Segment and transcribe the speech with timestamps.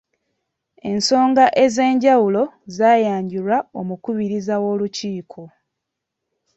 [0.91, 2.43] Ensonga ez'enjawulo
[2.75, 5.41] zaayanjulwa omukubiriza w'olukiiko.